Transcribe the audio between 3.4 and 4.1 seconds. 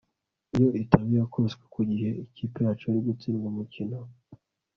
umukino